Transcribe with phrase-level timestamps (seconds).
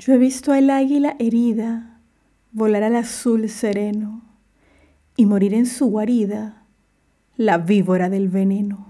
[0.00, 2.00] Yo he visto al águila herida
[2.52, 4.22] volar al azul sereno
[5.14, 6.64] y morir en su guarida
[7.36, 8.86] la víbora del veneno.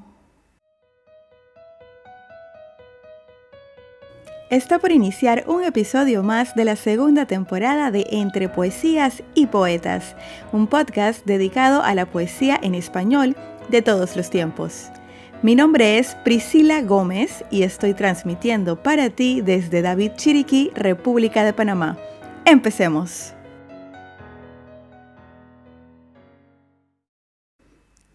[4.50, 10.14] Está por iniciar un episodio más de la segunda temporada de Entre Poesías y Poetas,
[10.52, 13.34] un podcast dedicado a la poesía en español
[13.68, 14.92] de todos los tiempos.
[15.42, 21.54] Mi nombre es Priscila Gómez y estoy transmitiendo para ti desde David Chiriquí, República de
[21.54, 21.96] Panamá.
[22.44, 23.32] Empecemos.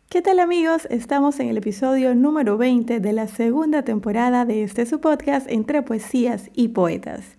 [0.08, 0.88] ¿Qué tal amigos?
[0.91, 5.82] Estamos en el episodio número 20 de la segunda temporada de este su podcast entre
[5.82, 7.38] poesías y poetas.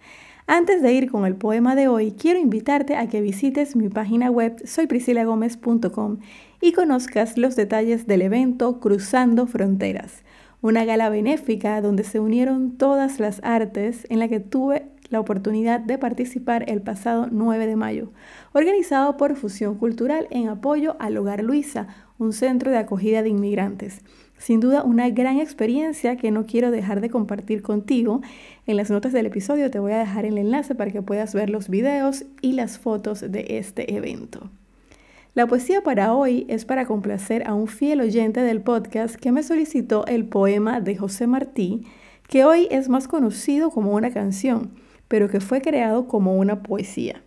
[0.48, 4.30] Antes de ir con el poema de hoy, quiero invitarte a que visites mi página
[4.30, 6.18] web soypriscilagomez.com
[6.66, 10.24] y conozcas los detalles del evento Cruzando Fronteras,
[10.62, 15.78] una gala benéfica donde se unieron todas las artes en la que tuve la oportunidad
[15.78, 18.10] de participar el pasado 9 de mayo,
[18.52, 21.86] organizado por Fusión Cultural en apoyo al Hogar Luisa,
[22.18, 24.00] un centro de acogida de inmigrantes.
[24.36, 28.22] Sin duda una gran experiencia que no quiero dejar de compartir contigo.
[28.66, 31.48] En las notas del episodio te voy a dejar el enlace para que puedas ver
[31.48, 34.50] los videos y las fotos de este evento.
[35.36, 39.42] La poesía para hoy es para complacer a un fiel oyente del podcast que me
[39.42, 41.84] solicitó el poema de José Martí,
[42.26, 44.70] que hoy es más conocido como una canción,
[45.08, 47.22] pero que fue creado como una poesía.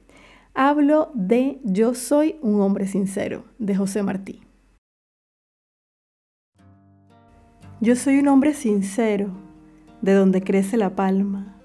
[0.55, 4.41] Hablo de Yo soy un hombre sincero, de José Martí.
[7.79, 9.29] Yo soy un hombre sincero,
[10.01, 11.61] de donde crece la palma,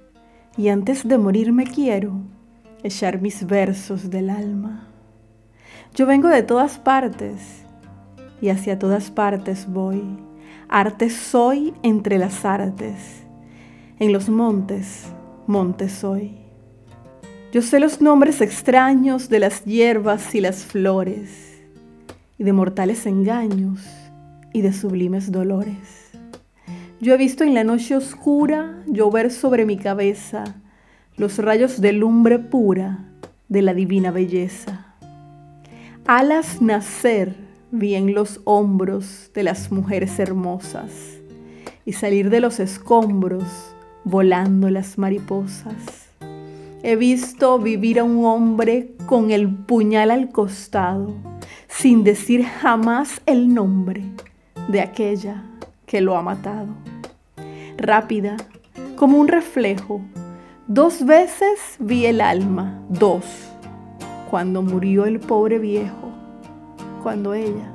[0.58, 2.20] y antes de morir me quiero
[2.82, 4.93] echar mis versos del alma.
[5.94, 7.62] Yo vengo de todas partes,
[8.40, 10.02] y hacia todas partes voy.
[10.68, 13.22] Arte soy entre las artes,
[14.00, 15.04] en los montes,
[15.46, 16.32] montes soy.
[17.52, 21.62] Yo sé los nombres extraños de las hierbas y las flores,
[22.38, 23.80] y de mortales engaños
[24.52, 26.10] y de sublimes dolores.
[27.00, 30.42] Yo he visto en la noche oscura llover sobre mi cabeza
[31.16, 33.04] los rayos de lumbre pura
[33.48, 34.73] de la divina belleza.
[36.06, 37.34] Alas nacer
[37.70, 40.90] vi en los hombros de las mujeres hermosas
[41.86, 43.44] y salir de los escombros
[44.04, 46.08] volando las mariposas.
[46.82, 51.14] He visto vivir a un hombre con el puñal al costado,
[51.68, 54.02] sin decir jamás el nombre
[54.68, 55.42] de aquella
[55.86, 56.68] que lo ha matado
[57.76, 58.36] rápida,
[58.96, 60.00] como un reflejo.
[60.66, 63.24] Dos veces vi el alma, dos,
[64.34, 66.10] cuando murió el pobre viejo,
[67.04, 67.72] cuando ella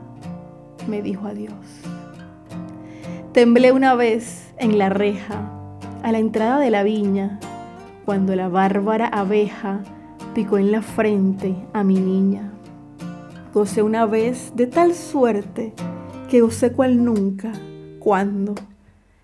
[0.90, 1.54] me dijo adiós.
[3.32, 5.50] Temblé una vez en la reja,
[6.04, 7.40] a la entrada de la viña,
[8.04, 9.80] cuando la bárbara abeja
[10.36, 12.52] picó en la frente a mi niña.
[13.54, 15.72] Gocé una vez de tal suerte
[16.30, 17.54] que gocé cual nunca,
[18.00, 18.56] cuando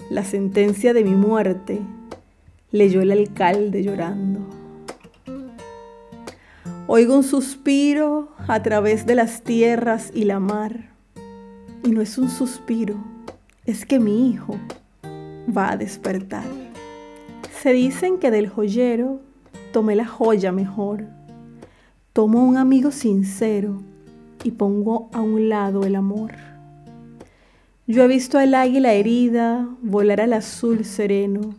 [0.09, 1.81] la sentencia de mi muerte,
[2.71, 4.44] leyó el alcalde llorando.
[6.87, 10.91] Oigo un suspiro a través de las tierras y la mar.
[11.83, 13.03] Y no es un suspiro,
[13.65, 14.55] es que mi hijo
[15.45, 16.45] va a despertar.
[17.59, 19.19] Se dicen que del joyero
[19.73, 21.05] tomé la joya mejor.
[22.13, 23.81] Tomo un amigo sincero
[24.43, 26.33] y pongo a un lado el amor.
[27.87, 31.55] Yo he visto al águila herida volar al azul sereno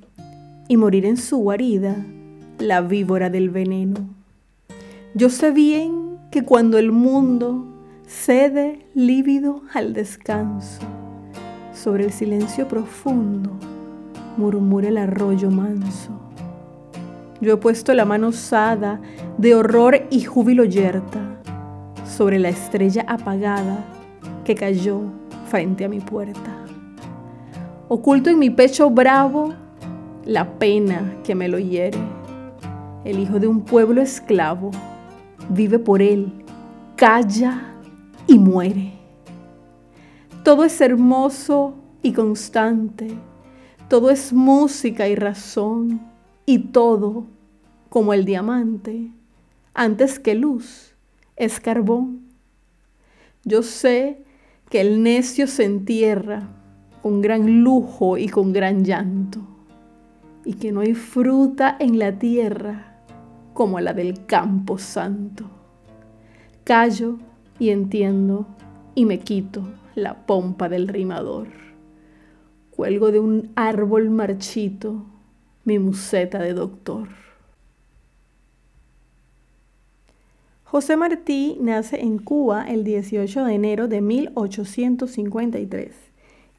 [0.68, 1.96] y morir en su guarida
[2.60, 4.16] la víbora del veneno.
[5.16, 7.64] Yo sé bien que cuando el mundo
[8.06, 10.82] cede lívido al descanso,
[11.72, 13.50] sobre el silencio profundo
[14.36, 16.10] murmura el arroyo manso.
[17.40, 19.00] Yo he puesto la mano osada
[19.38, 21.40] de horror y júbilo yerta
[22.04, 23.86] sobre la estrella apagada
[24.44, 25.00] que cayó
[25.48, 26.66] frente a mi puerta.
[27.88, 29.54] Oculto en mi pecho bravo
[30.26, 32.00] la pena que me lo hiere.
[33.06, 34.72] El hijo de un pueblo esclavo
[35.48, 36.32] vive por él,
[36.96, 37.74] calla
[38.26, 38.92] y muere.
[40.42, 43.08] Todo es hermoso y constante,
[43.88, 46.00] todo es música y razón,
[46.44, 47.26] y todo,
[47.88, 49.10] como el diamante,
[49.74, 50.94] antes que luz,
[51.36, 52.22] es carbón.
[53.44, 54.22] Yo sé
[54.70, 56.48] que el necio se entierra
[57.02, 59.40] con gran lujo y con gran llanto,
[60.44, 62.95] y que no hay fruta en la tierra
[63.56, 65.46] como la del campo santo.
[66.62, 67.18] Callo
[67.58, 68.46] y entiendo
[68.94, 71.48] y me quito la pompa del rimador.
[72.70, 75.06] Cuelgo de un árbol marchito
[75.64, 77.08] mi museta de doctor.
[80.64, 85.94] José Martí nace en Cuba el 18 de enero de 1853.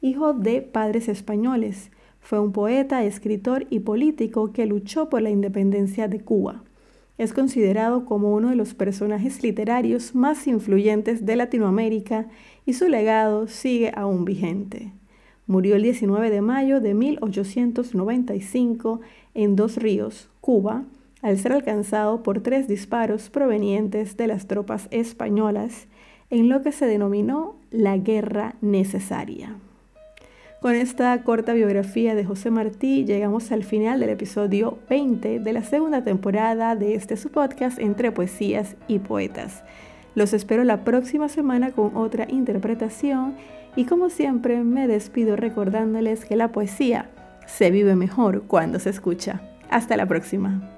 [0.00, 6.08] Hijo de padres españoles, fue un poeta, escritor y político que luchó por la independencia
[6.08, 6.64] de Cuba.
[7.18, 12.28] Es considerado como uno de los personajes literarios más influyentes de Latinoamérica
[12.64, 14.92] y su legado sigue aún vigente.
[15.48, 19.00] Murió el 19 de mayo de 1895
[19.34, 20.84] en Dos Ríos, Cuba,
[21.20, 25.88] al ser alcanzado por tres disparos provenientes de las tropas españolas
[26.30, 29.56] en lo que se denominó la Guerra Necesaria.
[30.60, 35.62] Con esta corta biografía de José Martí llegamos al final del episodio 20 de la
[35.62, 39.62] segunda temporada de este su podcast entre poesías y poetas.
[40.16, 43.36] Los espero la próxima semana con otra interpretación
[43.76, 47.08] y como siempre me despido recordándoles que la poesía
[47.46, 49.40] se vive mejor cuando se escucha.
[49.70, 50.77] Hasta la próxima.